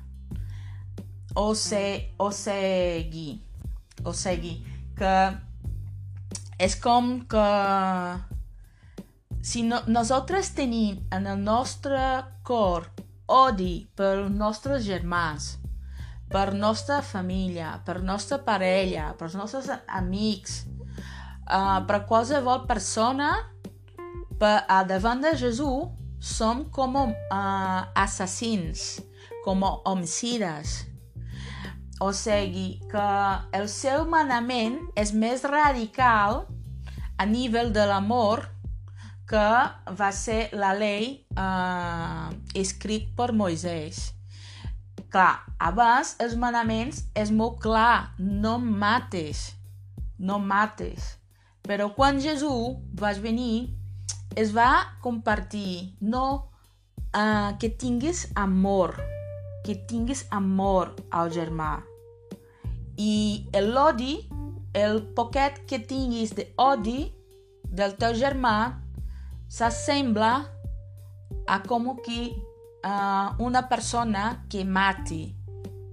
o, 1.36 1.54
se, 1.54 2.10
o 2.18 2.32
seguir 2.34 3.49
o 4.04 4.12
sigui 4.16 4.58
que 4.98 5.14
és 6.60 6.76
com 6.76 7.20
que 7.30 7.46
si 9.40 9.62
no, 9.64 9.80
nosaltres 9.88 10.52
tenim 10.56 11.00
en 11.12 11.26
el 11.26 11.40
nostre 11.40 12.00
cor 12.44 12.90
odi 13.30 13.86
per 13.96 14.28
nostres 14.28 14.84
germans, 14.84 15.54
per 16.30 16.50
nostra 16.54 17.00
família, 17.02 17.78
per 17.86 18.02
nostra 18.04 18.40
parella, 18.44 19.14
per 19.16 19.30
els 19.30 19.38
nostres 19.38 19.70
amics, 19.88 20.64
uh, 21.48 21.80
per 21.88 22.02
qualsevol 22.10 22.66
persona, 22.68 23.32
per, 24.40 24.58
a 24.68 24.82
davant 24.84 25.24
de 25.24 25.32
Jesús 25.38 25.88
som 26.20 26.66
com 26.68 27.00
uh, 27.00 27.08
assassins, 27.96 29.00
com 29.46 29.64
homicides, 29.64 30.89
o 32.00 32.12
sigui 32.16 32.80
que 32.88 33.08
el 33.52 33.68
seu 33.68 34.06
manament 34.08 34.78
és 34.98 35.12
més 35.12 35.44
radical 35.44 36.46
a 37.20 37.26
nivell 37.28 37.74
de 37.76 37.84
l'amor 37.90 38.46
que 39.28 39.48
va 39.98 40.08
ser 40.16 40.48
la 40.56 40.72
llei 40.78 41.10
eh, 41.36 42.28
escrit 42.58 43.12
per 43.18 43.28
Moisès. 43.36 44.00
Clar, 45.12 45.44
abans 45.60 46.14
els 46.24 46.38
manaments 46.40 47.04
és 47.14 47.30
molt 47.30 47.60
clar, 47.62 48.16
no 48.18 48.56
mates, 48.58 49.50
no 50.18 50.40
mates. 50.40 51.18
Però 51.68 51.90
quan 51.94 52.18
Jesús 52.24 52.80
va 52.96 53.12
venir, 53.20 53.76
es 54.40 54.56
va 54.56 54.96
compartir, 55.04 55.92
no 56.00 56.24
eh, 57.12 57.52
que 57.60 57.68
tinguis 57.68 58.24
amor, 58.34 58.96
que 59.68 59.76
tinguis 59.76 60.24
amor 60.32 60.96
al 61.12 61.28
germà 61.36 61.89
i 63.00 63.48
l'odi, 63.64 64.18
el 64.76 65.00
poquet 65.16 65.62
que 65.68 65.80
tinguis 65.90 66.34
d'odi 66.36 67.00
del 67.80 67.96
teu 68.00 68.14
germà 68.18 68.54
s'assembla 69.50 70.32
a 71.50 71.58
com 71.66 71.88
que 72.04 72.20
uh, 72.30 73.34
una 73.42 73.62
persona 73.68 74.44
que 74.48 74.64
mati 74.64 75.22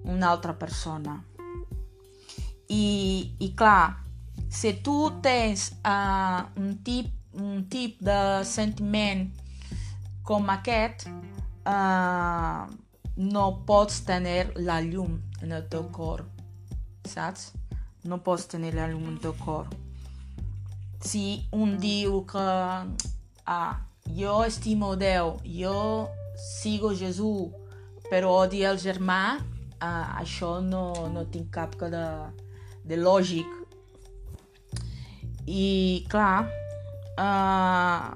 una 0.04 0.30
altra 0.30 0.54
persona. 0.54 1.24
I, 2.68 3.36
i 3.40 3.54
clar, 3.56 4.04
si 4.50 4.74
tu 4.84 4.98
tens 5.24 5.72
uh, 5.84 6.44
un, 6.60 6.78
tip, 6.84 7.12
un 7.34 7.66
tip 7.72 8.02
de 8.04 8.44
sentiment 8.44 9.28
com 10.28 10.50
aquest, 10.52 11.08
uh, 11.64 12.68
no 13.18 13.46
pots 13.68 14.04
tenir 14.08 14.52
la 14.60 14.82
llum 14.84 15.18
en 15.42 15.56
el 15.56 15.70
teu 15.72 15.88
cor? 15.92 16.26
No 18.08 18.20
pots 18.24 18.48
tenir 18.48 18.74
la 18.76 18.88
llum 18.88 19.18
teu 19.22 19.34
cor. 19.44 19.68
Si 21.04 21.44
un 21.54 21.78
diu 21.78 22.24
que 22.26 22.48
ah, 23.46 23.76
jo 24.16 24.44
estimo 24.46 24.96
Déu, 24.96 25.38
jo 25.44 26.10
sigo 26.38 26.94
Jesús, 26.96 27.54
però 28.10 28.44
odia 28.46 28.72
el 28.72 28.80
germà, 28.80 29.40
ah, 29.80 30.18
això 30.22 30.58
no, 30.62 31.10
no 31.14 31.26
tinc 31.32 31.52
cap 31.54 31.76
que 31.80 31.90
de, 31.94 32.06
de 32.88 32.98
lògic. 32.98 33.54
I 35.48 36.06
clar, 36.12 36.48
ah, 37.18 38.16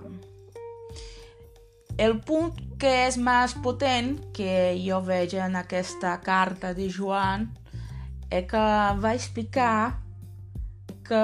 el 1.98 2.18
punt 2.26 2.56
que 2.82 2.92
és 3.06 3.18
més 3.22 3.54
potent 3.64 4.16
que 4.36 4.74
jo 4.82 5.02
veig 5.06 5.36
en 5.38 5.58
aquesta 5.60 6.16
carta 6.26 6.74
de 6.74 6.88
Joan 6.90 7.50
é 8.32 8.42
que 8.48 8.58
va 9.04 9.14
explicar 9.14 10.02
que 11.04 11.24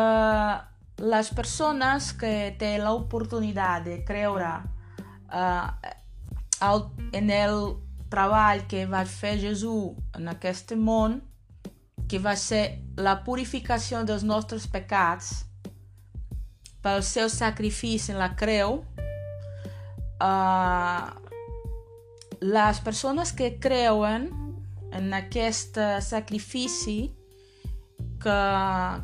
les 1.00 1.30
persones 1.32 2.12
que 2.12 2.52
té 2.60 2.76
l'oportunitat 2.82 3.86
de 3.86 4.02
creure 4.04 4.50
uh, 5.32 5.70
el, 6.68 6.84
en 7.16 7.32
el 7.32 7.60
treball 8.12 8.66
que 8.68 8.84
va 8.92 9.06
fer 9.08 9.38
Jesús 9.40 9.96
en 10.20 10.28
aquest 10.34 10.74
món, 10.76 11.22
que 12.12 12.20
va 12.20 12.36
ser 12.36 12.82
la 13.00 13.22
purificació 13.24 14.04
dels 14.04 14.26
nostres 14.28 14.68
pecats 14.68 15.46
pel 16.84 17.04
seu 17.04 17.32
sacrifici 17.32 18.12
en 18.12 18.20
la 18.20 18.34
creu, 18.40 18.82
uh, 20.24 21.08
les 22.42 22.84
persones 22.84 23.32
que 23.32 23.56
creuen 23.64 24.28
en 24.96 25.14
aquest 25.14 25.78
sacrifici 26.02 27.00
que, 28.22 28.40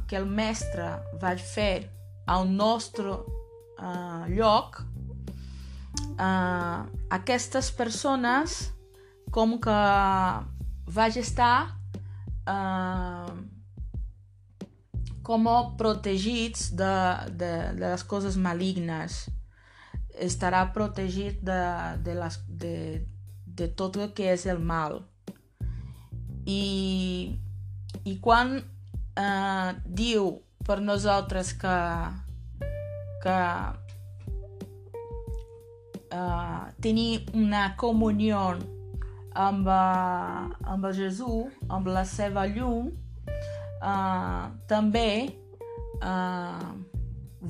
que 0.08 0.17
el 0.17 0.26
mestre 0.26 0.89
va 1.22 1.36
fer 1.38 1.89
al 2.26 2.48
nostre 2.50 3.13
uh, 3.13 4.26
lloc, 4.30 4.82
uh, 6.17 6.84
aquestes 7.12 7.72
persones 7.76 8.74
com 9.34 9.58
que 9.62 9.80
vaig 10.93 11.17
estar 11.19 11.76
uh, 12.48 13.32
com 15.24 15.48
protegits 15.80 16.69
de, 16.76 16.93
de, 17.32 17.54
de 17.80 17.88
les 17.88 18.04
coses 18.04 18.36
malignes. 18.38 19.24
Estarà 20.13 20.65
protegit 20.76 21.39
de, 21.41 21.63
de, 22.06 22.13
les, 22.19 22.38
de, 22.48 22.76
de 23.48 23.69
tot 23.74 23.98
el 23.98 24.12
que 24.13 24.28
és 24.36 24.46
el 24.52 24.60
mal 24.62 25.02
i, 26.45 27.36
i 28.03 28.13
quan 28.19 28.58
eh, 28.58 29.69
diu 29.86 30.29
per 30.65 30.79
nosaltres 30.82 31.53
que, 31.60 31.77
que 33.23 33.39
eh, 36.12 36.62
tenir 36.82 37.25
una 37.34 37.73
comunió 37.77 38.53
amb, 39.34 39.67
eh, 39.67 40.69
amb 40.73 40.89
Jesús, 40.93 41.51
amb 41.69 41.88
la 41.88 42.06
seva 42.06 42.45
llum, 42.47 42.91
eh, 43.27 44.45
també 44.67 45.10
eh, 46.01 46.71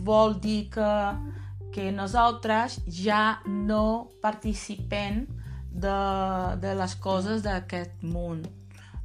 vol 0.05 0.39
dir 0.41 0.69
que, 0.73 0.91
que 1.73 1.91
nosaltres 1.91 2.81
ja 2.87 3.39
no 3.45 4.09
participem 4.21 5.25
de, 5.73 5.99
de 6.61 6.73
les 6.77 6.93
coses 7.01 7.41
d'aquest 7.45 8.03
món 8.05 8.43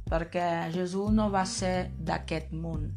perquè 0.09 0.69
Jesús 0.73 1.13
no 1.13 1.29
va 1.29 1.45
ser 1.45 1.91
d'aquest 1.99 2.51
món. 2.53 2.89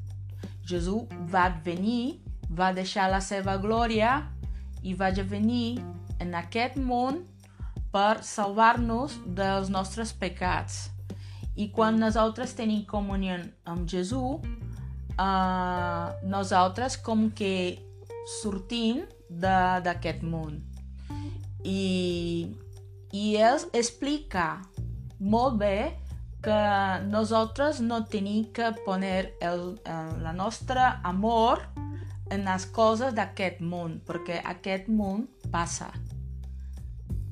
Jesús 0.67 1.11
va 1.33 1.49
venir, 1.65 2.23
va 2.49 2.73
deixar 2.73 3.11
la 3.11 3.21
seva 3.21 3.59
glòria 3.61 4.23
i 4.83 4.95
va 4.95 5.11
venir 5.29 5.83
en 6.21 6.35
aquest 6.35 6.77
món 6.77 7.23
per 7.93 8.23
salvar-nos 8.25 9.19
dels 9.27 9.69
nostres 9.69 10.13
pecats. 10.17 10.89
I 11.55 11.69
quan 11.71 11.99
nosaltres 12.01 12.55
tenim 12.57 12.87
comunió 12.89 13.37
amb 13.69 13.89
Jesús, 13.89 14.41
uh, 15.21 16.09
nosaltres 16.25 16.97
com 16.97 17.29
que 17.31 17.79
sortim 18.41 19.03
d'aquest 19.29 20.23
món. 20.25 20.63
I, 21.65 22.49
I 23.13 23.25
ell 23.37 23.61
explica 23.77 24.63
molt 25.21 25.61
bé 25.61 25.93
que 26.43 26.63
nosaltres 27.07 27.81
no 27.81 28.03
tenim 28.11 28.49
que 28.53 28.73
poner 28.87 29.35
el, 29.41 29.81
el, 29.85 30.11
la 30.23 30.33
nostra 30.33 31.01
amor 31.05 31.63
en 32.31 32.45
les 32.49 32.67
coses 32.75 33.15
d'aquest 33.15 33.61
món, 33.61 34.01
perquè 34.07 34.41
aquest 34.55 34.89
món 34.89 35.27
passa. 35.53 35.91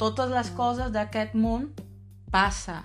Totes 0.01 0.33
les 0.33 0.51
coses 0.57 0.93
d'aquest 0.95 1.35
món 1.35 1.71
passa. 2.33 2.81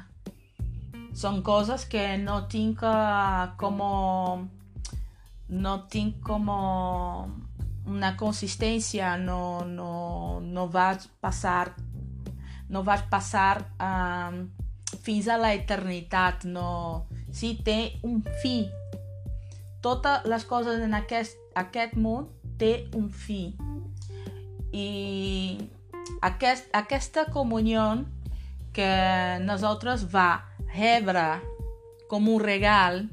Són 1.15 1.41
coses 1.47 1.85
que 1.87 2.17
no 2.19 2.41
tinc 2.51 2.81
com 3.61 3.81
no 5.47 5.73
tinc 5.93 6.19
com 6.25 6.49
una 7.85 8.15
consistència, 8.17 9.15
no, 9.21 9.61
no, 9.63 9.91
no 10.41 10.67
vaig 10.73 11.05
passar 11.21 11.75
no 12.69 12.81
vaig 12.83 13.05
passar 13.09 13.61
um, 13.77 14.45
fins 15.05 15.29
a 15.29 15.37
la 15.37 15.53
eternitat, 15.53 16.45
no... 16.49 17.05
Sí, 17.35 17.55
té 17.67 17.99
un 18.07 18.21
fi. 18.41 18.65
Totes 19.83 20.25
les 20.31 20.45
coses 20.49 20.81
en 20.81 20.95
aquest, 20.97 21.37
aquest 21.59 21.93
món 21.99 22.29
té 22.59 22.87
un 22.95 23.09
fi. 23.11 23.53
I 24.75 24.87
aquest, 26.25 26.69
aquesta 26.73 27.27
comunió 27.31 27.83
que 28.75 28.89
nosaltres 29.43 30.07
va 30.11 30.45
rebre 30.73 31.27
com 32.09 32.27
un 32.31 32.41
regal 32.41 33.05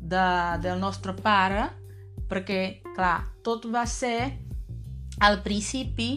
de, 0.00 0.26
del 0.64 0.80
nostre 0.80 1.14
pare, 1.16 1.68
perquè, 2.30 2.80
clar, 2.96 3.18
tot 3.46 3.66
va 3.70 3.86
ser 3.88 4.32
al 5.20 5.40
principi 5.44 6.12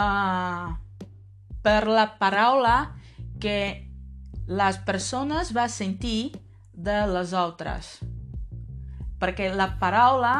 uh, 0.00 0.70
per 1.64 1.80
la 1.88 2.06
paraula 2.20 2.76
que 3.40 3.85
les 4.46 4.78
persones 4.86 5.52
va 5.54 5.68
sentir 5.68 6.32
de 6.72 7.06
les 7.10 7.32
altres. 7.34 7.98
Perquè 9.20 9.50
la 9.54 9.72
paraula 9.80 10.36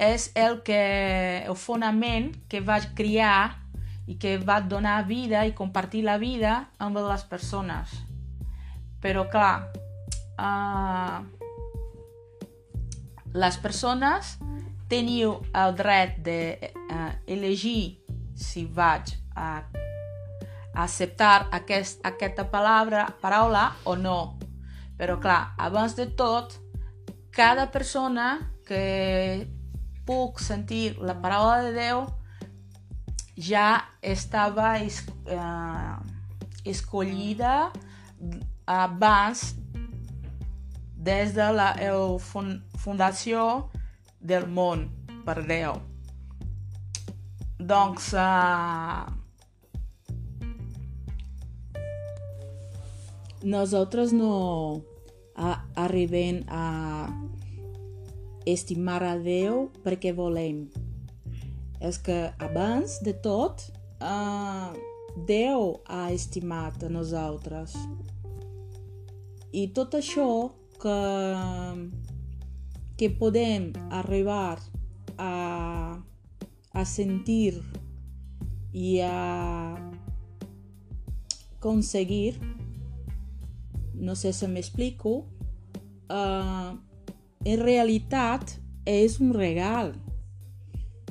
és 0.00 0.30
el, 0.38 0.62
que, 0.64 1.44
el 1.44 1.56
fonament 1.58 2.30
que 2.48 2.62
va 2.64 2.78
criar 2.96 3.56
i 4.08 4.16
que 4.18 4.38
va 4.38 4.60
donar 4.60 5.04
vida 5.06 5.44
i 5.46 5.52
compartir 5.54 6.02
la 6.06 6.16
vida 6.18 6.70
amb 6.78 6.96
les 6.96 7.26
persones. 7.28 7.92
Però 9.00 9.26
clar, 9.30 9.68
uh, 10.40 11.20
les 13.36 13.60
persones 13.62 14.38
teniu 14.90 15.36
el 15.54 15.76
dret 15.78 16.18
d'elegir 16.24 17.82
de, 17.86 18.16
uh, 18.16 18.34
si 18.40 18.64
vaig 18.66 19.14
a 19.36 19.60
acceptar 20.74 21.48
aquest, 21.52 22.00
aquesta 22.06 22.46
paraula, 22.50 23.06
paraula 23.20 23.70
o 23.84 23.96
no. 23.96 24.38
Però 24.98 25.16
clar, 25.20 25.54
abans 25.58 25.96
de 25.96 26.06
tot, 26.16 26.58
cada 27.32 27.70
persona 27.72 28.52
que 28.66 29.48
puc 30.06 30.40
sentir 30.42 30.96
la 31.00 31.16
paraula 31.22 31.62
de 31.64 31.72
Déu 31.74 32.04
ja 33.40 33.80
estava 34.02 34.78
es, 34.78 35.00
eh, 35.26 35.94
escollida 36.64 37.70
abans 38.66 39.54
des 41.00 41.32
de 41.34 41.48
la 41.52 41.70
el 41.80 42.18
fundació 42.20 43.70
del 44.20 44.46
món 44.46 44.90
per 45.24 45.40
Déu. 45.48 45.80
Doncs 47.60 48.12
eh, 48.12 49.19
nosaltres 53.42 54.12
no 54.12 54.82
a, 55.34 55.66
arribem 55.74 56.42
a 56.48 57.08
estimar 58.46 59.02
a 59.04 59.16
Déu 59.18 59.68
perquè 59.84 60.12
volem. 60.16 60.68
És 61.80 61.96
que 61.96 62.28
abans 62.40 62.98
de 63.04 63.14
tot 63.24 63.64
uh, 64.04 64.72
Déu 65.26 65.80
ha 65.88 66.10
estimat 66.12 66.84
a 66.84 66.90
nosaltres. 66.92 67.74
I 69.50 69.66
tot 69.74 69.96
això 69.98 70.52
que, 70.80 70.98
que 72.96 73.10
podem 73.18 73.72
arribar 73.90 74.60
a, 75.18 75.32
a 76.72 76.84
sentir 76.86 77.58
i 78.72 79.00
a 79.02 79.16
aconseguir 81.60 82.38
no 84.00 84.16
sé 84.16 84.32
si 84.32 84.48
m'explico, 84.48 85.26
uh, 86.10 86.72
en 87.44 87.60
realitat 87.60 88.56
és 88.88 89.20
un 89.20 89.34
regal. 89.36 89.94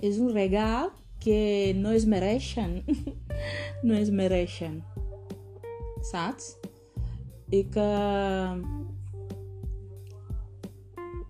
És 0.02 0.18
un 0.18 0.34
regal 0.34 0.90
que 1.20 1.74
no 1.78 1.92
es 1.92 2.06
mereixen. 2.10 2.82
no 3.88 3.96
es 3.96 4.10
mereixen. 4.10 4.82
Saps? 6.10 6.56
I 7.54 7.64
que 7.74 7.88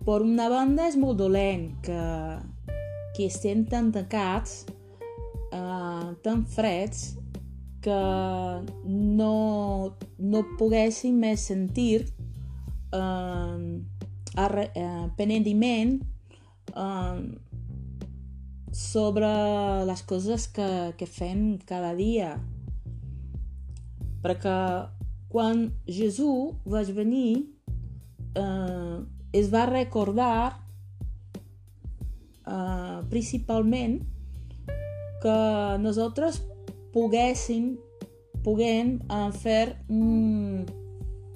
per 0.04 0.20
una 0.24 0.48
banda 0.52 0.88
és 0.88 0.96
molt 1.00 1.18
dolent 1.20 1.70
que, 1.84 2.02
que 3.16 3.28
estem 3.28 3.64
tan 3.68 3.90
tancats, 3.94 4.64
uh, 5.52 6.12
tan 6.24 6.44
freds, 6.48 7.19
que 7.80 8.00
no, 8.84 9.34
no 10.18 10.42
poguessin 10.58 11.16
més 11.20 11.46
sentir 11.48 12.04
eh, 12.92 13.56
eh, 14.36 15.06
penediment 15.16 15.96
eh, 16.74 17.20
sobre 18.72 19.30
les 19.88 20.02
coses 20.06 20.46
que, 20.48 20.70
que 20.96 21.06
fem 21.08 21.58
cada 21.66 21.94
dia. 21.98 22.36
Perquè 24.20 24.58
quan 25.30 25.70
Jesús 25.86 26.58
va 26.66 26.82
venir 26.94 27.46
eh, 28.34 28.98
es 29.32 29.50
va 29.52 29.66
recordar 29.70 30.60
eh, 32.46 32.98
principalment 33.10 34.00
que 35.20 35.36
nosaltres 35.78 36.40
poguessin 36.94 37.74
puguem 38.44 38.98
uh, 39.10 39.28
fer 39.36 39.76
un, 39.88 40.64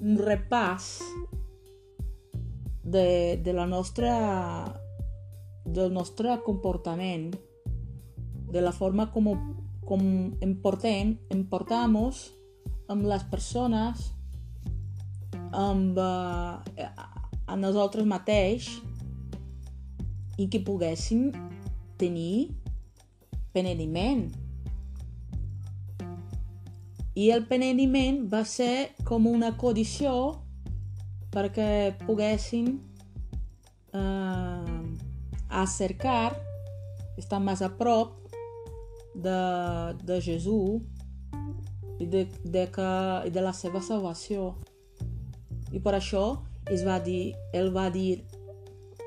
un 0.01 0.17
repàs 0.19 0.99
de, 2.83 3.37
de 3.41 3.53
la 3.53 3.65
nostra 3.69 4.13
del 5.65 5.93
nostre 5.93 6.37
comportament 6.45 7.33
de 8.53 8.61
la 8.61 8.71
forma 8.71 9.07
com, 9.11 9.31
com 9.85 10.01
em 10.41 10.53
portem 10.61 11.15
em 11.33 11.43
portamos 11.49 12.29
amb 12.89 13.05
les 13.09 13.25
persones 13.31 14.11
amb 15.55 15.97
uh, 15.97 16.61
a 17.45 17.55
nosaltres 17.57 18.05
mateix 18.05 18.69
i 20.37 20.49
que 20.51 20.61
poguéssim 20.65 21.29
tenir 21.97 22.51
penediment 23.55 24.27
i 27.15 27.29
el 27.31 27.45
penediment 27.47 28.25
va 28.31 28.43
ser 28.43 28.91
com 29.07 29.27
una 29.29 29.53
condició 29.57 30.11
perquè 31.31 31.95
poguessin 32.03 32.73
eh, 33.95 34.83
acercar, 35.63 36.35
estar 37.19 37.39
més 37.43 37.63
a 37.63 37.71
prop 37.79 38.17
de, 39.15 39.39
de 40.03 40.19
Jesús 40.19 40.83
i 42.03 42.07
de, 42.11 42.25
de, 42.43 42.65
que, 42.75 42.89
i 43.27 43.31
de 43.31 43.43
la 43.43 43.55
seva 43.55 43.79
salvació. 43.83 44.51
I 45.71 45.79
per 45.79 45.95
això 45.95 46.25
es 46.71 46.83
va 46.87 46.99
dir, 46.99 47.31
ell 47.55 47.71
va 47.75 47.87
dir 47.93 48.25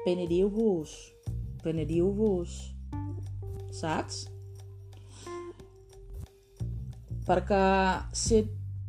penediu-vos, 0.07 0.97
penediu-vos, 1.65 2.57
saps? 3.77 4.25
Perquè 7.29 7.65
si 8.17 8.43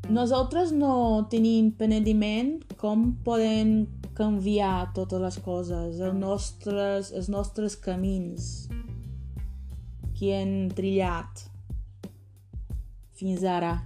nosaltres 0.09 0.71
no 0.71 1.27
tenim 1.29 1.73
penediment, 1.75 2.55
com 2.79 3.11
podem 3.25 3.83
canviar 4.15 4.91
totes 4.95 5.21
les 5.21 5.37
coses, 5.43 5.99
els 5.99 6.15
nostres, 6.15 7.11
els 7.15 7.29
nostres 7.31 7.75
camins 7.79 8.67
que 10.15 10.33
hem 10.35 10.71
trillat 10.75 11.45
fins 13.19 13.43
ara. 13.43 13.77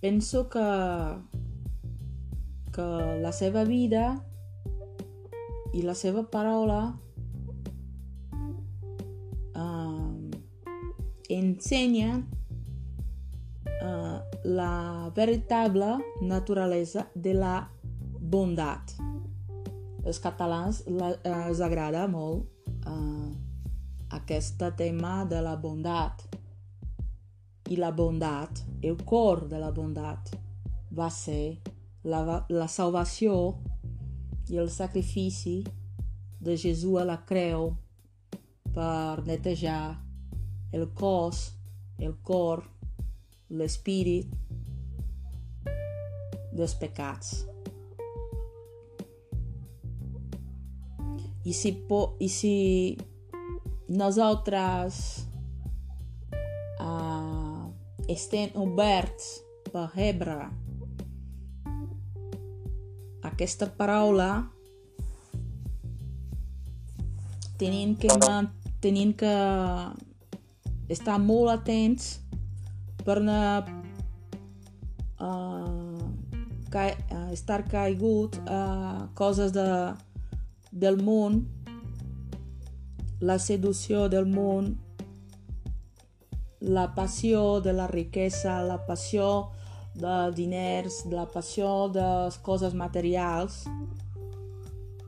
Penso 0.00 0.46
que, 0.52 0.68
que 2.76 2.88
la 3.24 3.32
seva 3.34 3.64
vida 3.68 4.06
i 5.74 5.82
la 5.82 5.96
seva 5.98 6.22
paraula 6.30 6.82
enseña 11.28 12.26
uh, 13.82 14.20
la 14.44 15.12
veritable 15.14 15.98
naturalesa 16.20 17.08
de 17.14 17.34
la 17.34 17.70
bondat. 18.20 18.94
Els 20.04 20.18
catalans 20.20 20.82
la, 20.86 21.12
eh, 21.22 21.48
els 21.48 21.60
agrada 21.60 22.06
molt 22.08 22.46
eh, 22.86 23.28
aquest 24.16 24.62
tema 24.76 25.24
de 25.28 25.40
la 25.44 25.56
bondat. 25.56 26.24
I 27.68 27.76
la 27.76 27.90
bondat, 27.92 28.62
el 28.80 28.96
cor 29.04 29.44
de 29.48 29.58
la 29.60 29.70
bondat, 29.70 30.30
va 30.96 31.10
ser 31.12 31.58
la, 32.08 32.46
la 32.48 32.68
salvació 32.68 33.58
i 34.48 34.56
el 34.56 34.70
sacrifici 34.72 35.60
de 36.40 36.56
Jesús 36.56 36.96
a 37.02 37.04
la 37.04 37.18
creu 37.28 37.74
per 38.72 39.26
netejar 39.26 40.07
el 40.72 40.88
cos, 40.94 41.52
el 41.98 42.14
cor, 42.22 42.64
l'espírit 43.48 44.28
dels 46.52 46.74
pecats. 46.80 47.44
I 51.48 51.54
si, 51.56 51.72
po, 51.88 52.18
i 52.20 52.28
si 52.28 52.54
nosaltres 53.88 55.00
uh, 56.82 57.68
estem 58.12 58.52
oberts 58.60 59.38
per 59.72 59.86
rebre 59.94 60.42
aquesta 63.28 63.68
paraula 63.78 64.28
tenim 67.58 67.94
que, 67.96 68.08
tenim 68.80 69.12
que 69.12 69.32
estar 70.88 71.18
molt 71.20 71.52
atents 71.52 72.18
per 73.04 73.20
no 73.24 73.38
uh, 75.20 76.02
ca 76.72 76.84
uh, 76.88 77.28
estar 77.32 77.62
caigut 77.68 78.40
a 78.46 78.60
uh, 78.60 79.06
coses 79.16 79.52
de, 79.52 79.68
del 80.72 81.00
món, 81.02 81.46
la 83.20 83.38
seducció 83.38 84.08
del 84.08 84.28
món, 84.28 84.76
la 86.60 86.88
passió 86.94 87.60
de 87.60 87.72
la 87.72 87.86
riquesa, 87.86 88.60
la 88.62 88.78
passió 88.86 89.50
de 89.98 90.30
diners, 90.34 91.04
la 91.10 91.26
passió 91.26 91.88
de 91.88 92.04
les 92.26 92.38
coses 92.38 92.74
materials, 92.74 93.64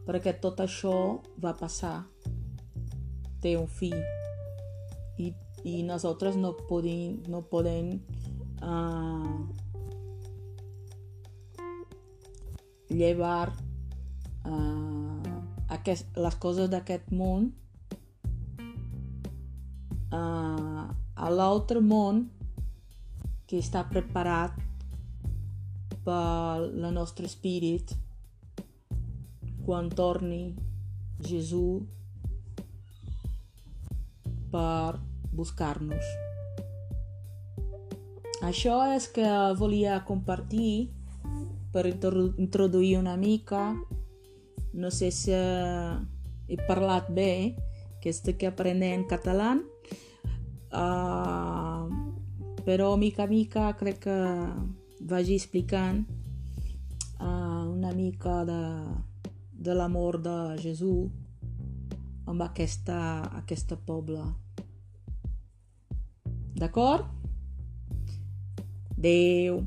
perquè 0.07 0.35
tot 0.43 0.61
això 0.64 1.21
va 1.43 1.53
passar. 1.59 2.01
Té 3.40 3.55
un 3.57 3.69
fill 3.71 4.01
i, 5.16 5.31
i 5.64 5.83
nosaltres 5.83 6.37
no 6.40 6.55
podem, 6.68 7.20
no 7.29 7.42
podem 7.42 7.99
uh, 8.62 9.46
llevar 12.88 13.53
uh, 14.46 15.35
aquest, 15.68 16.09
les 16.16 16.37
coses 16.40 16.70
d'aquest 16.73 17.12
món 17.12 17.51
uh, 20.12 20.88
a 20.90 21.31
l'altre 21.31 21.83
món 21.85 22.25
que 23.51 23.61
està 23.61 23.85
preparat 23.90 24.57
pel 26.07 26.70
nostre 26.94 27.29
espírit 27.29 27.92
quan 29.66 29.90
torni 29.92 30.55
Jesús 31.20 31.85
per 34.51 35.10
buscar-nos. 35.33 36.05
Això 38.40 38.81
és 38.95 39.07
que 39.12 39.27
volia 39.59 40.01
compartir 40.09 40.90
per 41.73 41.85
introduir 41.87 42.97
una 42.99 43.16
mica. 43.16 43.75
No 44.73 44.90
sé 44.90 45.11
si 45.12 45.35
he 45.35 46.57
parlat 46.66 47.11
bé, 47.12 47.57
que 48.01 48.11
estic 48.11 48.47
aprenent 48.49 49.05
català, 49.11 49.55
uh, 50.73 51.85
però 52.64 52.97
mica 52.97 53.27
a 53.27 53.31
mica 53.31 53.69
crec 53.77 54.01
que 54.07 54.19
vagi 55.01 55.37
explicant 55.37 56.05
uh, 57.21 57.64
una 57.69 57.93
mica 57.93 58.45
de, 58.49 58.62
de 59.53 59.75
l'amor 59.77 60.21
de 60.25 60.37
Jesús 60.62 61.11
amb 62.31 62.43
aquesta, 62.47 63.01
aquesta 63.37 63.77
poble. 63.77 64.23
D'acord? 66.57 67.07
Adeu. 68.99 69.63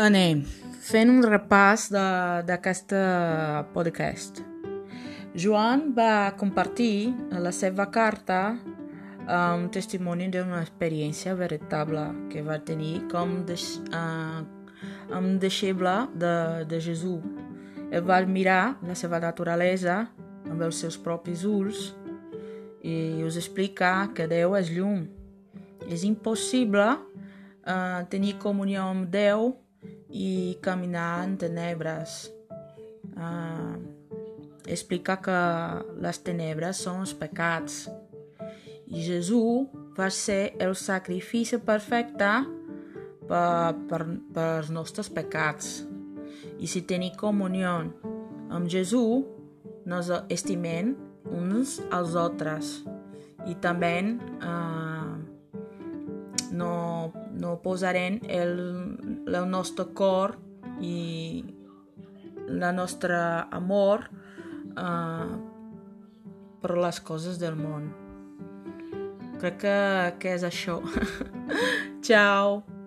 Anem 0.00 0.42
fent 0.90 1.10
un 1.12 1.20
repàs 1.22 1.88
d'aquest 1.92 2.94
podcast. 3.74 4.40
Joan 5.36 5.90
va 5.94 6.32
compartir 6.40 7.12
la 7.30 7.52
seva 7.54 7.86
carta 7.94 8.40
un 9.30 9.68
testimoni 9.70 10.26
d'una 10.32 10.62
experiència 10.64 11.36
veritable 11.38 12.02
que 12.32 12.42
va 12.42 12.58
tenir 12.66 13.04
com 13.12 13.44
de, 13.46 13.54
uh, 13.94 14.40
un 15.18 15.38
deixeble 15.42 15.92
de, 16.14 16.64
de 16.70 16.80
Jesús. 16.80 17.24
Ell 17.90 18.04
va 18.06 18.20
mirar 18.26 18.78
la 18.86 18.94
seva 18.94 19.18
naturalesa 19.22 20.04
amb 20.50 20.62
els 20.62 20.80
seus 20.82 20.98
propis 21.00 21.42
ulls 21.46 21.90
i 22.86 23.22
us 23.26 23.36
explica 23.36 24.10
que 24.14 24.28
Déu 24.30 24.54
és 24.58 24.70
llum. 24.72 25.04
És 25.90 26.04
impossible 26.06 26.86
uh, 26.94 28.00
tenir 28.12 28.36
comunió 28.42 28.86
amb 28.92 29.10
Déu 29.10 29.50
i 30.10 30.58
caminar 30.62 31.24
en 31.24 31.36
tenebres. 31.40 32.28
Uh, 33.16 33.74
explica 34.70 35.18
que 35.18 35.40
les 36.00 36.22
tenebres 36.22 36.84
són 36.84 37.02
els 37.02 37.16
pecats 37.16 37.88
i 38.90 39.02
Jesús 39.06 39.68
va 39.98 40.08
ser 40.10 40.54
el 40.58 40.74
sacrifici 40.74 41.58
perfecte 41.62 42.30
per, 43.30 43.76
per, 43.88 44.02
els 44.58 44.70
nostres 44.74 45.10
pecats. 45.12 45.84
I 46.60 46.68
si 46.68 46.82
tenim 46.88 47.14
comunió 47.18 47.78
amb 48.50 48.68
Jesús, 48.68 49.24
nos 49.86 50.10
estimem 50.28 50.94
uns 51.30 51.78
als 51.90 52.16
altres 52.18 52.80
i 53.48 53.54
també 53.62 53.94
eh, 54.04 55.14
no, 56.52 56.74
no 57.40 57.54
posarem 57.64 58.18
el, 58.28 58.52
el 59.24 59.46
nostre 59.48 59.86
cor 59.96 60.36
i 60.84 61.44
la 62.50 62.72
nostra 62.76 63.22
amor 63.56 64.08
eh, 64.76 65.30
per 66.60 66.76
les 66.76 67.00
coses 67.00 67.40
del 67.40 67.56
món. 67.56 67.88
Crec 69.40 69.56
que, 69.62 69.78
que 70.20 70.36
és 70.36 70.44
això. 70.44 70.82
Ciao! 72.06 72.79